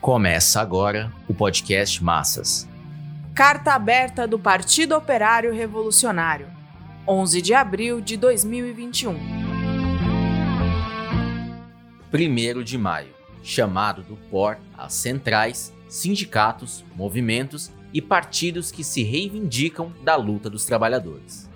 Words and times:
Começa 0.00 0.62
agora 0.62 1.12
o 1.28 1.34
podcast 1.34 2.02
Massas. 2.02 2.66
Carta 3.34 3.74
aberta 3.74 4.26
do 4.26 4.38
Partido 4.38 4.96
Operário 4.96 5.52
Revolucionário, 5.52 6.46
11 7.06 7.42
de 7.42 7.52
abril 7.52 8.00
de 8.00 8.16
2021. 8.16 9.14
1 12.10 12.62
de 12.64 12.78
maio 12.78 13.10
chamado 13.42 14.02
do 14.02 14.16
POR 14.16 14.56
às 14.76 14.94
centrais, 14.94 15.70
sindicatos, 15.86 16.82
movimentos 16.96 17.70
e 17.92 18.00
partidos 18.00 18.72
que 18.72 18.82
se 18.82 19.02
reivindicam 19.02 19.92
da 20.02 20.16
luta 20.16 20.48
dos 20.48 20.64
trabalhadores. 20.64 21.49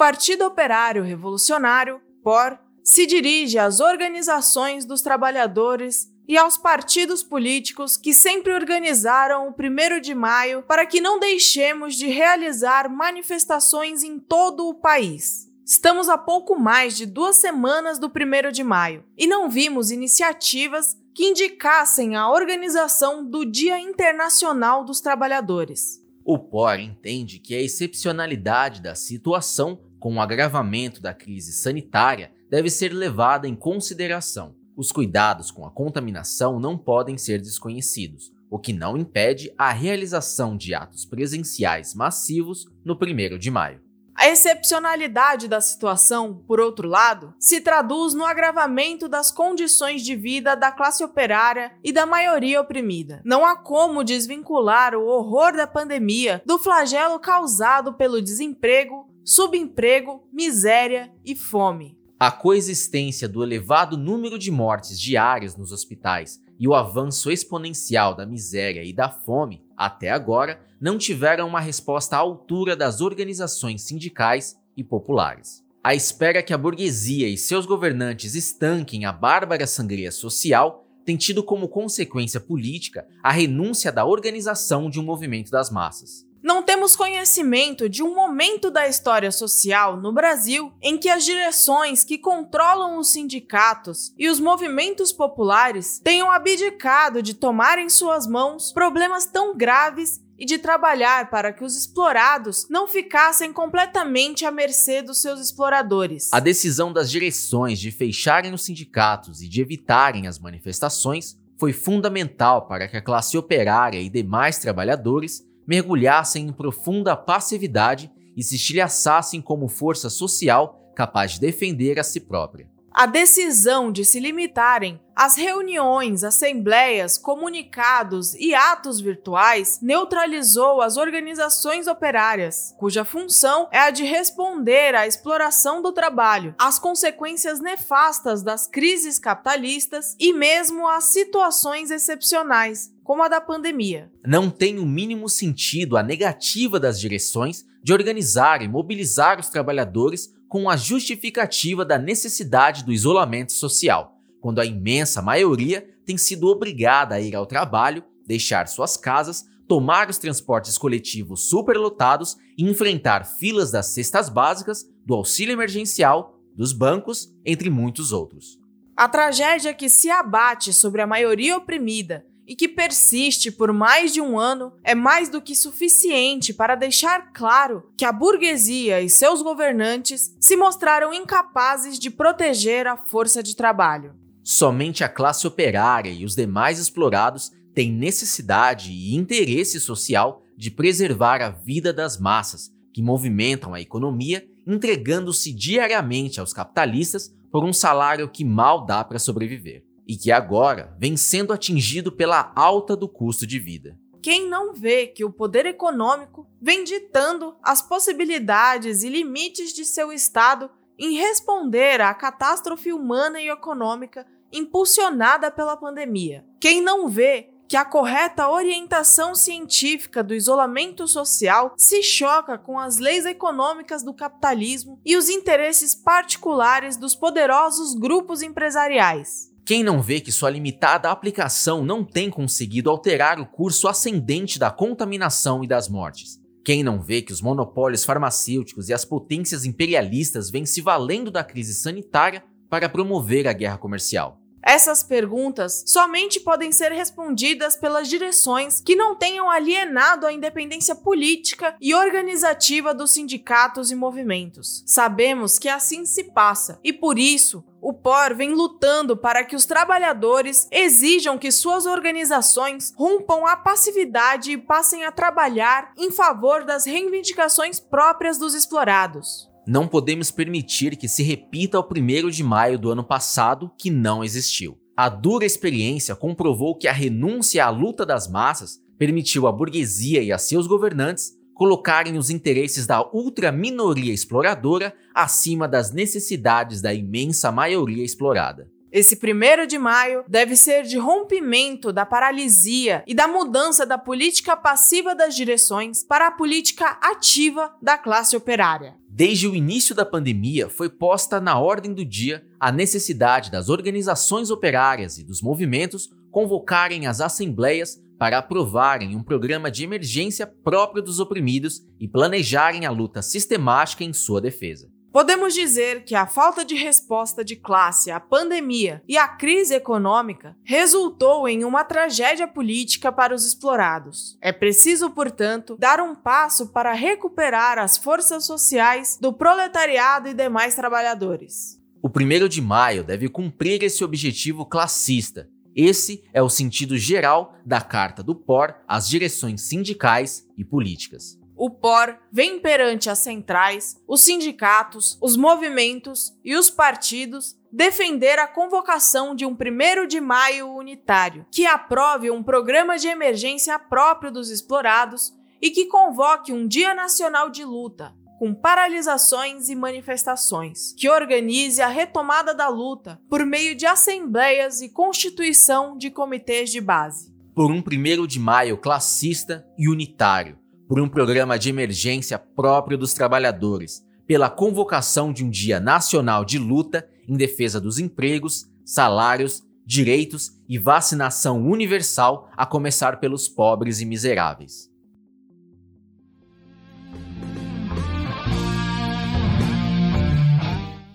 Partido 0.00 0.46
Operário 0.46 1.02
Revolucionário, 1.02 2.00
POR, 2.24 2.58
se 2.82 3.04
dirige 3.04 3.58
às 3.58 3.80
organizações 3.80 4.86
dos 4.86 5.02
trabalhadores 5.02 6.10
e 6.26 6.38
aos 6.38 6.56
partidos 6.56 7.22
políticos 7.22 7.98
que 7.98 8.14
sempre 8.14 8.54
organizaram 8.54 9.48
o 9.48 9.50
1 9.50 10.00
de 10.00 10.14
maio 10.14 10.62
para 10.62 10.86
que 10.86 11.02
não 11.02 11.20
deixemos 11.20 11.96
de 11.96 12.06
realizar 12.06 12.88
manifestações 12.88 14.02
em 14.02 14.18
todo 14.18 14.68
o 14.68 14.74
país. 14.74 15.50
Estamos 15.66 16.08
a 16.08 16.16
pouco 16.16 16.58
mais 16.58 16.96
de 16.96 17.04
duas 17.04 17.36
semanas 17.36 17.98
do 17.98 18.06
1 18.06 18.52
de 18.52 18.64
maio 18.64 19.04
e 19.18 19.26
não 19.26 19.50
vimos 19.50 19.90
iniciativas 19.90 20.96
que 21.14 21.26
indicassem 21.26 22.16
a 22.16 22.30
organização 22.30 23.22
do 23.22 23.44
Dia 23.44 23.78
Internacional 23.78 24.82
dos 24.82 25.02
Trabalhadores. 25.02 26.00
O 26.24 26.38
POR 26.38 26.80
entende 26.80 27.38
que 27.38 27.54
a 27.54 27.60
excepcionalidade 27.60 28.80
da 28.80 28.94
situação 28.94 29.89
com 30.00 30.16
o 30.16 30.20
agravamento 30.20 31.00
da 31.00 31.12
crise 31.12 31.52
sanitária 31.52 32.32
deve 32.48 32.70
ser 32.70 32.92
levada 32.92 33.46
em 33.46 33.54
consideração. 33.54 34.56
Os 34.74 34.90
cuidados 34.90 35.50
com 35.50 35.66
a 35.66 35.70
contaminação 35.70 36.58
não 36.58 36.76
podem 36.76 37.18
ser 37.18 37.38
desconhecidos, 37.38 38.32
o 38.50 38.58
que 38.58 38.72
não 38.72 38.96
impede 38.96 39.52
a 39.58 39.70
realização 39.70 40.56
de 40.56 40.74
atos 40.74 41.04
presenciais 41.04 41.94
massivos 41.94 42.66
no 42.82 42.94
1 42.94 43.38
de 43.38 43.50
maio. 43.50 43.90
A 44.20 44.28
excepcionalidade 44.28 45.48
da 45.48 45.62
situação, 45.62 46.44
por 46.46 46.60
outro 46.60 46.86
lado, 46.86 47.32
se 47.38 47.58
traduz 47.58 48.12
no 48.12 48.26
agravamento 48.26 49.08
das 49.08 49.30
condições 49.30 50.02
de 50.02 50.14
vida 50.14 50.54
da 50.54 50.70
classe 50.70 51.02
operária 51.02 51.72
e 51.82 51.90
da 51.90 52.04
maioria 52.04 52.60
oprimida. 52.60 53.22
Não 53.24 53.46
há 53.46 53.56
como 53.56 54.04
desvincular 54.04 54.94
o 54.94 55.06
horror 55.06 55.56
da 55.56 55.66
pandemia 55.66 56.42
do 56.44 56.58
flagelo 56.58 57.18
causado 57.18 57.94
pelo 57.94 58.20
desemprego, 58.20 59.09
subemprego, 59.24 60.22
miséria 60.32 61.12
e 61.24 61.34
fome. 61.34 61.98
A 62.18 62.30
coexistência 62.30 63.28
do 63.28 63.42
elevado 63.42 63.96
número 63.96 64.38
de 64.38 64.50
mortes 64.50 65.00
diárias 65.00 65.56
nos 65.56 65.72
hospitais 65.72 66.38
e 66.58 66.68
o 66.68 66.74
avanço 66.74 67.30
exponencial 67.30 68.14
da 68.14 68.26
miséria 68.26 68.84
e 68.84 68.92
da 68.92 69.08
fome, 69.08 69.64
até 69.74 70.10
agora, 70.10 70.60
não 70.78 70.98
tiveram 70.98 71.48
uma 71.48 71.60
resposta 71.60 72.16
à 72.16 72.18
altura 72.18 72.76
das 72.76 73.00
organizações 73.00 73.82
sindicais 73.82 74.58
e 74.76 74.84
populares. 74.84 75.64
A 75.82 75.94
espera 75.94 76.42
que 76.42 76.52
a 76.52 76.58
burguesia 76.58 77.26
e 77.26 77.38
seus 77.38 77.64
governantes 77.64 78.34
estanquem 78.34 79.06
a 79.06 79.12
bárbara 79.12 79.66
sangria 79.66 80.12
social 80.12 80.84
tem 81.06 81.16
tido 81.16 81.42
como 81.42 81.68
consequência 81.68 82.38
política 82.38 83.08
a 83.22 83.32
renúncia 83.32 83.90
da 83.90 84.04
organização 84.04 84.90
de 84.90 85.00
um 85.00 85.02
movimento 85.02 85.50
das 85.50 85.70
massas. 85.70 86.26
Não 86.42 86.62
temos 86.62 86.96
conhecimento 86.96 87.86
de 87.86 88.02
um 88.02 88.14
momento 88.14 88.70
da 88.70 88.88
história 88.88 89.30
social 89.30 89.98
no 89.98 90.10
Brasil 90.10 90.72
em 90.80 90.96
que 90.96 91.08
as 91.08 91.24
direções 91.24 92.02
que 92.02 92.16
controlam 92.16 92.98
os 92.98 93.10
sindicatos 93.10 94.14
e 94.16 94.26
os 94.26 94.40
movimentos 94.40 95.12
populares 95.12 96.00
tenham 96.02 96.30
abdicado 96.30 97.22
de 97.22 97.34
tomar 97.34 97.78
em 97.78 97.90
suas 97.90 98.26
mãos 98.26 98.72
problemas 98.72 99.26
tão 99.26 99.54
graves 99.54 100.20
e 100.38 100.46
de 100.46 100.56
trabalhar 100.56 101.28
para 101.28 101.52
que 101.52 101.62
os 101.62 101.76
explorados 101.76 102.66
não 102.70 102.88
ficassem 102.88 103.52
completamente 103.52 104.46
à 104.46 104.50
mercê 104.50 105.02
dos 105.02 105.20
seus 105.20 105.38
exploradores. 105.38 106.32
A 106.32 106.40
decisão 106.40 106.90
das 106.90 107.10
direções 107.10 107.78
de 107.78 107.90
fecharem 107.90 108.54
os 108.54 108.64
sindicatos 108.64 109.42
e 109.42 109.48
de 109.48 109.60
evitarem 109.60 110.26
as 110.26 110.38
manifestações 110.38 111.38
foi 111.58 111.74
fundamental 111.74 112.66
para 112.66 112.88
que 112.88 112.96
a 112.96 113.02
classe 113.02 113.36
operária 113.36 114.00
e 114.00 114.08
demais 114.08 114.58
trabalhadores 114.58 115.44
mergulhassem 115.66 116.46
em 116.46 116.52
profunda 116.52 117.16
passividade 117.16 118.10
e 118.36 118.42
se 118.42 118.56
estilhaçassem 118.56 119.40
como 119.40 119.68
força 119.68 120.08
social 120.08 120.92
capaz 120.94 121.32
de 121.32 121.40
defender 121.40 121.98
a 121.98 122.04
si 122.04 122.20
própria. 122.20 122.68
A 122.92 123.06
decisão 123.06 123.92
de 123.92 124.04
se 124.04 124.18
limitarem 124.18 125.00
às 125.14 125.36
reuniões, 125.36 126.24
assembleias, 126.24 127.16
comunicados 127.16 128.34
e 128.34 128.54
atos 128.54 129.00
virtuais 129.00 129.78
neutralizou 129.80 130.80
as 130.80 130.96
organizações 130.96 131.86
operárias, 131.86 132.74
cuja 132.78 133.04
função 133.04 133.68
é 133.70 133.78
a 133.78 133.90
de 133.90 134.02
responder 134.02 134.94
à 134.94 135.06
exploração 135.06 135.80
do 135.80 135.92
trabalho, 135.92 136.54
às 136.58 136.78
consequências 136.78 137.60
nefastas 137.60 138.42
das 138.42 138.66
crises 138.66 139.18
capitalistas 139.18 140.16
e 140.18 140.32
mesmo 140.32 140.88
às 140.88 141.04
situações 141.04 141.90
excepcionais, 141.90 142.90
como 143.04 143.22
a 143.22 143.28
da 143.28 143.40
pandemia. 143.40 144.10
Não 144.26 144.50
tem 144.50 144.78
o 144.78 144.86
mínimo 144.86 145.28
sentido 145.28 145.96
a 145.96 146.02
negativa 146.02 146.80
das 146.80 146.98
direções 146.98 147.64
de 147.82 147.92
organizar 147.92 148.62
e 148.62 148.68
mobilizar 148.68 149.38
os 149.38 149.48
trabalhadores 149.48 150.32
com 150.50 150.68
a 150.68 150.76
justificativa 150.76 151.84
da 151.84 151.96
necessidade 151.96 152.84
do 152.84 152.92
isolamento 152.92 153.52
social, 153.52 154.16
quando 154.40 154.60
a 154.60 154.66
imensa 154.66 155.22
maioria 155.22 155.88
tem 156.04 156.18
sido 156.18 156.48
obrigada 156.48 157.14
a 157.14 157.20
ir 157.20 157.36
ao 157.36 157.46
trabalho, 157.46 158.02
deixar 158.26 158.66
suas 158.66 158.96
casas, 158.96 159.44
tomar 159.68 160.10
os 160.10 160.18
transportes 160.18 160.76
coletivos 160.76 161.48
superlotados 161.48 162.36
e 162.58 162.68
enfrentar 162.68 163.24
filas 163.24 163.70
das 163.70 163.94
cestas 163.94 164.28
básicas, 164.28 164.84
do 165.06 165.14
auxílio 165.14 165.52
emergencial, 165.52 166.36
dos 166.56 166.72
bancos, 166.72 167.32
entre 167.46 167.70
muitos 167.70 168.10
outros. 168.10 168.58
A 168.96 169.08
tragédia 169.08 169.72
que 169.72 169.88
se 169.88 170.10
abate 170.10 170.72
sobre 170.72 171.00
a 171.00 171.06
maioria 171.06 171.56
oprimida 171.56 172.26
e 172.46 172.56
que 172.56 172.68
persiste 172.68 173.50
por 173.50 173.72
mais 173.72 174.12
de 174.12 174.20
um 174.20 174.38
ano 174.38 174.72
é 174.82 174.94
mais 174.94 175.28
do 175.28 175.40
que 175.40 175.54
suficiente 175.54 176.52
para 176.52 176.74
deixar 176.74 177.32
claro 177.32 177.90
que 177.96 178.04
a 178.04 178.12
burguesia 178.12 179.00
e 179.00 179.08
seus 179.08 179.42
governantes 179.42 180.34
se 180.40 180.56
mostraram 180.56 181.12
incapazes 181.12 181.98
de 181.98 182.10
proteger 182.10 182.86
a 182.86 182.96
força 182.96 183.42
de 183.42 183.54
trabalho. 183.54 184.14
Somente 184.42 185.04
a 185.04 185.08
classe 185.08 185.46
operária 185.46 186.10
e 186.10 186.24
os 186.24 186.34
demais 186.34 186.78
explorados 186.78 187.50
têm 187.74 187.92
necessidade 187.92 188.90
e 188.90 189.14
interesse 189.14 189.78
social 189.78 190.42
de 190.56 190.70
preservar 190.70 191.40
a 191.40 191.50
vida 191.50 191.92
das 191.92 192.18
massas 192.18 192.70
que 192.92 193.02
movimentam 193.02 193.74
a 193.74 193.80
economia, 193.80 194.44
entregando-se 194.66 195.52
diariamente 195.52 196.40
aos 196.40 196.52
capitalistas 196.52 197.32
por 197.50 197.64
um 197.64 197.72
salário 197.72 198.28
que 198.28 198.44
mal 198.44 198.84
dá 198.84 199.04
para 199.04 199.18
sobreviver 199.18 199.89
e 200.10 200.16
que 200.16 200.32
agora 200.32 200.92
vem 200.98 201.16
sendo 201.16 201.52
atingido 201.52 202.10
pela 202.10 202.50
alta 202.56 202.96
do 202.96 203.08
custo 203.08 203.46
de 203.46 203.60
vida. 203.60 203.96
Quem 204.20 204.48
não 204.48 204.74
vê 204.74 205.06
que 205.06 205.24
o 205.24 205.30
poder 205.30 205.66
econômico 205.66 206.48
vem 206.60 206.82
ditando 206.82 207.54
as 207.62 207.80
possibilidades 207.80 209.04
e 209.04 209.08
limites 209.08 209.72
de 209.72 209.84
seu 209.84 210.12
Estado 210.12 210.68
em 210.98 211.14
responder 211.14 212.00
à 212.00 212.12
catástrofe 212.12 212.92
humana 212.92 213.40
e 213.40 213.48
econômica 213.48 214.26
impulsionada 214.52 215.48
pela 215.48 215.76
pandemia? 215.76 216.44
Quem 216.60 216.82
não 216.82 217.06
vê 217.06 217.48
que 217.68 217.76
a 217.76 217.84
correta 217.84 218.50
orientação 218.50 219.32
científica 219.32 220.24
do 220.24 220.34
isolamento 220.34 221.06
social 221.06 221.72
se 221.78 222.02
choca 222.02 222.58
com 222.58 222.80
as 222.80 222.98
leis 222.98 223.24
econômicas 223.24 224.02
do 224.02 224.12
capitalismo 224.12 225.00
e 225.04 225.16
os 225.16 225.28
interesses 225.28 225.94
particulares 225.94 226.96
dos 226.96 227.14
poderosos 227.14 227.94
grupos 227.94 228.42
empresariais. 228.42 229.49
Quem 229.70 229.84
não 229.84 230.02
vê 230.02 230.20
que 230.20 230.32
sua 230.32 230.50
limitada 230.50 231.12
aplicação 231.12 231.84
não 231.84 232.04
tem 232.04 232.28
conseguido 232.28 232.90
alterar 232.90 233.38
o 233.38 233.46
curso 233.46 233.86
ascendente 233.86 234.58
da 234.58 234.68
contaminação 234.68 235.62
e 235.62 235.68
das 235.68 235.88
mortes? 235.88 236.40
Quem 236.64 236.82
não 236.82 237.00
vê 237.00 237.22
que 237.22 237.32
os 237.32 237.40
monopólios 237.40 238.04
farmacêuticos 238.04 238.88
e 238.88 238.92
as 238.92 239.04
potências 239.04 239.64
imperialistas 239.64 240.50
vêm 240.50 240.66
se 240.66 240.80
valendo 240.80 241.30
da 241.30 241.44
crise 241.44 241.72
sanitária 241.72 242.42
para 242.68 242.88
promover 242.88 243.46
a 243.46 243.52
guerra 243.52 243.78
comercial? 243.78 244.40
Essas 244.60 245.04
perguntas 245.04 245.84
somente 245.86 246.40
podem 246.40 246.72
ser 246.72 246.90
respondidas 246.90 247.76
pelas 247.76 248.08
direções 248.08 248.80
que 248.80 248.96
não 248.96 249.14
tenham 249.14 249.48
alienado 249.48 250.26
a 250.26 250.32
independência 250.32 250.96
política 250.96 251.76
e 251.80 251.94
organizativa 251.94 252.92
dos 252.92 253.12
sindicatos 253.12 253.92
e 253.92 253.94
movimentos. 253.94 254.82
Sabemos 254.84 255.60
que 255.60 255.68
assim 255.68 256.04
se 256.04 256.24
passa 256.24 256.80
e 256.82 256.92
por 256.92 257.20
isso 257.20 257.64
o 257.82 257.92
POR 257.92 258.34
vem 258.36 258.54
lutando 258.54 259.16
para 259.16 259.44
que 259.44 259.56
os 259.56 259.64
trabalhadores 259.64 260.68
exijam 260.70 261.38
que 261.38 261.50
suas 261.50 261.86
organizações 261.86 262.92
rompam 262.96 263.46
a 263.46 263.56
passividade 263.56 264.52
e 264.52 264.58
passem 264.58 265.04
a 265.04 265.12
trabalhar 265.12 265.92
em 265.96 266.10
favor 266.10 266.64
das 266.64 266.84
reivindicações 266.84 267.80
próprias 267.80 268.38
dos 268.38 268.54
explorados. 268.54 269.48
Não 269.66 269.86
podemos 269.86 270.30
permitir 270.30 270.96
que 270.96 271.08
se 271.08 271.22
repita 271.22 271.78
o 271.78 271.84
1 271.84 272.30
de 272.30 272.42
maio 272.42 272.78
do 272.78 272.90
ano 272.90 273.04
passado, 273.04 273.70
que 273.78 273.90
não 273.90 274.24
existiu. 274.24 274.78
A 274.96 275.08
dura 275.08 275.46
experiência 275.46 276.14
comprovou 276.14 276.76
que 276.76 276.88
a 276.88 276.92
renúncia 276.92 277.64
à 277.64 277.70
luta 277.70 278.04
das 278.04 278.28
massas 278.28 278.78
permitiu 278.98 279.46
à 279.46 279.52
burguesia 279.52 280.22
e 280.22 280.30
a 280.30 280.38
seus 280.38 280.66
governantes 280.66 281.39
colocarem 281.60 282.16
os 282.16 282.30
interesses 282.30 282.86
da 282.86 283.06
ultraminoria 283.12 284.14
exploradora 284.14 284.94
acima 285.14 285.68
das 285.68 285.92
necessidades 285.92 286.80
da 286.80 286.94
imensa 286.94 287.52
maioria 287.52 288.02
explorada. 288.02 288.66
Esse 288.90 289.16
primeiro 289.16 289.66
de 289.66 289.76
maio 289.76 290.24
deve 290.26 290.56
ser 290.56 290.84
de 290.84 290.96
rompimento 290.96 291.92
da 291.92 292.06
paralisia 292.06 293.04
e 293.06 293.14
da 293.14 293.28
mudança 293.28 293.84
da 293.84 293.98
política 293.98 294.56
passiva 294.56 295.14
das 295.14 295.36
direções 295.36 296.02
para 296.02 296.28
a 296.28 296.30
política 296.30 296.98
ativa 296.98 297.70
da 297.82 297.98
classe 297.98 298.34
operária. 298.34 298.94
Desde 299.06 299.46
o 299.46 299.54
início 299.54 299.94
da 299.94 300.06
pandemia, 300.06 300.70
foi 300.70 300.88
posta 300.88 301.42
na 301.42 301.58
ordem 301.58 301.92
do 301.92 302.06
dia 302.06 302.42
a 302.58 302.72
necessidade 302.72 303.50
das 303.50 303.68
organizações 303.68 304.50
operárias 304.50 305.18
e 305.18 305.24
dos 305.24 305.42
movimentos 305.42 306.08
convocarem 306.30 307.06
as 307.06 307.20
assembleias 307.20 308.00
para 308.20 308.36
aprovarem 308.36 309.16
um 309.16 309.22
programa 309.22 309.70
de 309.70 309.82
emergência 309.82 310.46
próprio 310.46 311.02
dos 311.02 311.18
oprimidos 311.18 311.80
e 311.98 312.06
planejarem 312.06 312.84
a 312.84 312.90
luta 312.90 313.22
sistemática 313.22 314.04
em 314.04 314.12
sua 314.12 314.42
defesa. 314.42 314.90
Podemos 315.10 315.54
dizer 315.54 316.04
que 316.04 316.14
a 316.14 316.26
falta 316.26 316.62
de 316.62 316.74
resposta 316.74 317.42
de 317.42 317.56
classe 317.56 318.10
à 318.10 318.20
pandemia 318.20 319.02
e 319.08 319.16
à 319.16 319.26
crise 319.26 319.74
econômica 319.74 320.54
resultou 320.62 321.48
em 321.48 321.64
uma 321.64 321.82
tragédia 321.82 322.46
política 322.46 323.10
para 323.10 323.34
os 323.34 323.46
explorados. 323.46 324.36
É 324.42 324.52
preciso, 324.52 325.10
portanto, 325.10 325.74
dar 325.80 325.98
um 325.98 326.14
passo 326.14 326.68
para 326.68 326.92
recuperar 326.92 327.78
as 327.78 327.96
forças 327.96 328.44
sociais 328.44 329.16
do 329.18 329.32
proletariado 329.32 330.28
e 330.28 330.34
demais 330.34 330.74
trabalhadores. 330.74 331.80
O 332.02 332.08
1 332.08 332.48
de 332.48 332.60
maio 332.60 333.02
deve 333.02 333.30
cumprir 333.30 333.82
esse 333.82 334.04
objetivo 334.04 334.66
classista. 334.66 335.48
Esse 335.74 336.24
é 336.32 336.42
o 336.42 336.48
sentido 336.48 336.96
geral 336.96 337.54
da 337.64 337.80
Carta 337.80 338.22
do 338.22 338.34
POR 338.34 338.74
às 338.86 339.08
direções 339.08 339.62
sindicais 339.62 340.46
e 340.56 340.64
políticas. 340.64 341.38
O 341.56 341.68
POR 341.68 342.16
vem 342.32 342.58
perante 342.58 343.10
as 343.10 343.18
centrais, 343.18 344.00
os 344.08 344.22
sindicatos, 344.22 345.18
os 345.20 345.36
movimentos 345.36 346.32
e 346.42 346.56
os 346.56 346.70
partidos 346.70 347.54
defender 347.70 348.38
a 348.38 348.48
convocação 348.48 349.34
de 349.34 349.44
um 349.44 349.52
1 349.52 350.06
de 350.06 350.20
maio 350.20 350.74
unitário, 350.74 351.46
que 351.52 351.66
aprove 351.66 352.30
um 352.30 352.42
programa 352.42 352.98
de 352.98 353.08
emergência 353.08 353.78
próprio 353.78 354.32
dos 354.32 354.50
explorados 354.50 355.34
e 355.60 355.70
que 355.70 355.84
convoque 355.84 356.52
um 356.52 356.66
Dia 356.66 356.94
Nacional 356.94 357.50
de 357.50 357.62
Luta, 357.62 358.14
com 358.40 358.54
paralisações 358.54 359.68
e 359.68 359.76
manifestações, 359.76 360.94
que 360.96 361.10
organize 361.10 361.82
a 361.82 361.88
retomada 361.88 362.54
da 362.54 362.68
luta 362.68 363.20
por 363.28 363.44
meio 363.44 363.76
de 363.76 363.84
assembleias 363.84 364.80
e 364.80 364.88
constituição 364.88 365.94
de 365.94 366.10
comitês 366.10 366.70
de 366.70 366.80
base. 366.80 367.30
Por 367.54 367.70
um 367.70 367.82
1 367.86 368.26
de 368.26 368.40
maio 368.40 368.78
classista 368.78 369.62
e 369.76 369.90
unitário, 369.90 370.58
por 370.88 370.98
um 370.98 371.06
programa 371.06 371.58
de 371.58 371.68
emergência 371.68 372.38
próprio 372.38 372.96
dos 372.96 373.12
trabalhadores, 373.12 374.02
pela 374.26 374.48
convocação 374.48 375.34
de 375.34 375.44
um 375.44 375.50
Dia 375.50 375.78
Nacional 375.78 376.42
de 376.42 376.58
Luta 376.58 377.06
em 377.28 377.36
defesa 377.36 377.78
dos 377.78 377.98
empregos, 377.98 378.64
salários, 378.86 379.62
direitos 379.84 380.52
e 380.66 380.78
vacinação 380.78 381.62
universal, 381.62 382.48
a 382.56 382.64
começar 382.64 383.20
pelos 383.20 383.50
pobres 383.50 384.00
e 384.00 384.06
miseráveis. 384.06 384.89